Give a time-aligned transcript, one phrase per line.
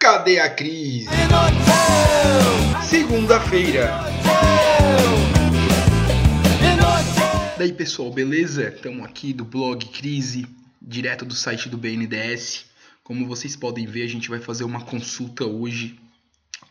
[0.00, 1.08] Cadê a crise?
[2.88, 3.90] Segunda-feira.
[7.58, 8.68] Daí pessoal, beleza?
[8.68, 10.46] Estamos aqui do blog Crise,
[10.80, 12.66] direto do site do BNDES.
[13.02, 15.98] Como vocês podem ver, a gente vai fazer uma consulta hoje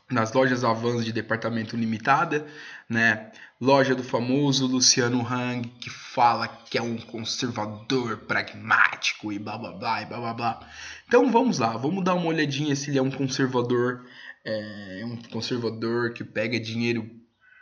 [0.10, 2.46] nas lojas Avans de departamento limitada,
[2.90, 3.32] né?
[3.60, 9.72] Loja do famoso Luciano Hang, que fala que é um conservador pragmático e blá blá
[9.72, 10.70] blá e blá blá blá.
[11.08, 14.06] Então vamos lá, vamos dar uma olhadinha se ele é um conservador,
[14.46, 17.10] é um conservador que pega dinheiro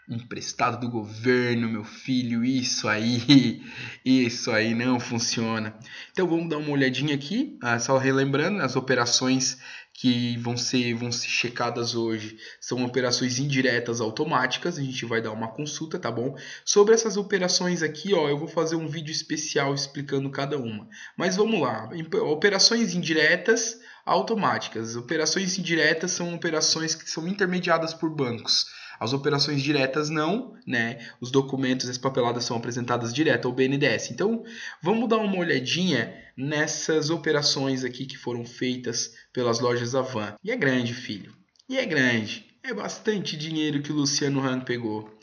[0.08, 3.64] emprestado do governo, meu filho, isso aí,
[4.06, 5.78] isso aí não funciona.
[6.12, 9.58] Então vamos dar uma olhadinha aqui, ah, só relembrando as operações
[9.98, 14.78] que vão ser, vão ser checadas hoje são operações indiretas automáticas.
[14.78, 16.36] A gente vai dar uma consulta, tá bom?
[16.66, 20.88] Sobre essas operações aqui, ó, eu vou fazer um vídeo especial explicando cada uma.
[21.18, 21.90] Mas vamos lá.
[22.30, 24.98] Operações indiretas automáticas.
[24.98, 28.66] Operações indiretas são operações que são intermediadas por bancos.
[29.00, 31.00] As operações diretas não, né?
[31.20, 34.12] Os documentos, as papeladas são apresentadas direto ao BNDES.
[34.12, 34.44] Então,
[34.82, 40.36] vamos dar uma olhadinha nessas operações aqui que foram feitas pelas lojas Avan.
[40.44, 41.34] E é grande, filho.
[41.68, 42.46] E é grande.
[42.64, 45.16] É bastante dinheiro que o Luciano Hang pegou.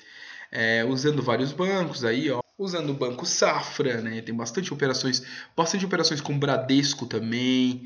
[0.51, 2.41] É, usando vários bancos aí, ó.
[2.59, 4.21] Usando o Banco Safra, né?
[4.21, 5.23] Tem bastante operações,
[5.57, 7.85] bastante operações com Bradesco também.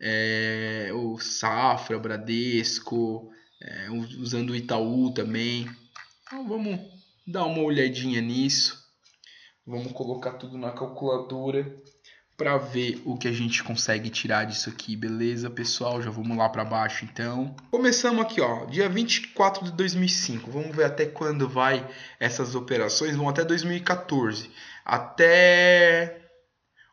[0.00, 3.30] É, o Safra, Bradesco,
[3.60, 5.68] é, usando o Itaú também.
[6.22, 6.80] Então vamos
[7.26, 8.86] dar uma olhadinha nisso.
[9.66, 11.70] Vamos colocar tudo na calculadora
[12.38, 16.00] para ver o que a gente consegue tirar disso aqui, beleza, pessoal?
[16.00, 17.54] Já vamos lá para baixo, então.
[17.68, 20.48] Começamos aqui, ó, dia 24 de 2005.
[20.48, 21.84] Vamos ver até quando vai
[22.20, 23.16] essas operações.
[23.16, 24.50] Vão até 2014.
[24.84, 26.27] Até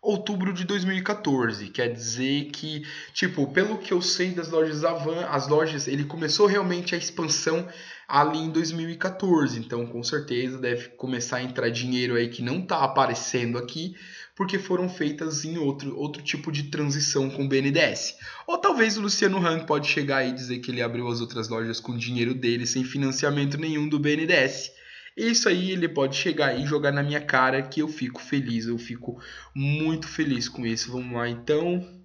[0.05, 1.69] outubro de 2014.
[1.69, 6.45] Quer dizer que, tipo, pelo que eu sei das lojas Avan, as lojas, ele começou
[6.45, 7.67] realmente a expansão
[8.07, 9.57] ali em 2014.
[9.59, 13.95] Então, com certeza deve começar a entrar dinheiro aí que não está aparecendo aqui,
[14.35, 18.15] porque foram feitas em outro, outro tipo de transição com o BNDES.
[18.45, 21.49] Ou talvez o Luciano Hang pode chegar aí e dizer que ele abriu as outras
[21.49, 24.71] lojas com dinheiro dele sem financiamento nenhum do BNDES.
[25.15, 28.77] Isso aí ele pode chegar e jogar na minha cara que eu fico feliz, eu
[28.77, 29.17] fico
[29.55, 30.91] muito feliz com isso.
[30.91, 32.03] Vamos lá então,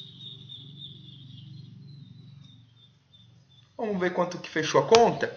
[3.76, 5.32] Vamos ver quanto que fechou a conta?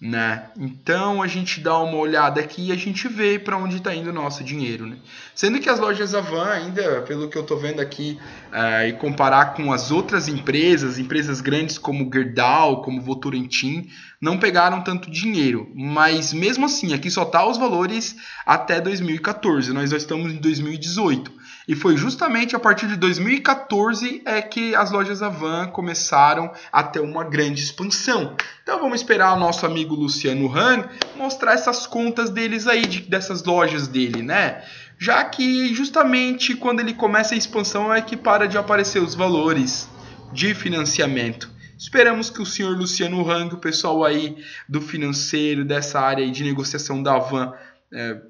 [0.00, 0.50] né?
[0.58, 4.10] Então a gente dá uma olhada aqui e a gente vê para onde está indo
[4.10, 4.98] o nosso dinheiro, né?
[5.34, 8.18] Sendo que as lojas Avan ainda, pelo que eu estou vendo aqui,
[8.52, 13.88] uh, e comparar com as outras empresas, empresas grandes como Gerdau, como Votorantim,
[14.24, 15.70] não pegaram tanto dinheiro.
[15.74, 18.16] Mas mesmo assim, aqui só tá os valores
[18.46, 19.70] até 2014.
[19.74, 21.30] Nós já estamos em 2018.
[21.68, 27.00] E foi justamente a partir de 2014 é que as lojas Avan começaram a ter
[27.00, 28.34] uma grande expansão.
[28.62, 33.44] Então vamos esperar o nosso amigo Luciano Han mostrar essas contas deles aí, de, dessas
[33.44, 34.62] lojas dele, né?
[34.98, 39.86] Já que justamente quando ele começa a expansão é que para de aparecer os valores
[40.32, 41.53] de financiamento.
[41.84, 47.02] Esperamos que o senhor Luciano Hang, o pessoal aí do financeiro, dessa área de negociação
[47.02, 47.52] da Van,
[47.92, 48.22] é,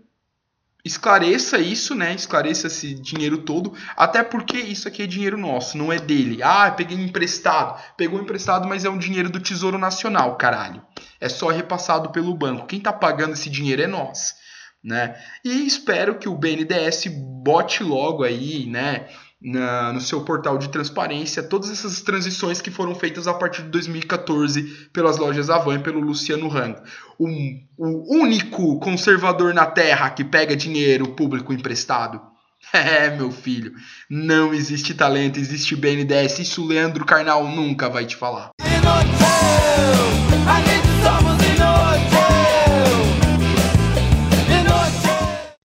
[0.84, 2.12] esclareça isso, né?
[2.12, 6.42] Esclareça esse dinheiro todo, até porque isso aqui é dinheiro nosso, não é dele.
[6.42, 7.80] Ah, peguei emprestado.
[7.96, 10.84] Pegou emprestado, mas é um dinheiro do Tesouro Nacional, caralho.
[11.20, 12.66] É só repassado pelo banco.
[12.66, 14.34] Quem tá pagando esse dinheiro é nós,
[14.82, 15.16] né?
[15.44, 17.04] E espero que o BNDES
[17.44, 19.06] bote logo aí, né?
[19.44, 23.68] Na, no seu portal de transparência todas essas transições que foram feitas a partir de
[23.68, 26.80] 2014 pelas lojas Avan e pelo Luciano Hang.
[27.20, 32.20] Um, o único conservador na Terra que pega dinheiro público emprestado.
[32.72, 33.74] É, meu filho,
[34.08, 36.38] não existe talento, existe BNDES.
[36.38, 38.50] Isso o Leandro Carnal nunca vai te falar.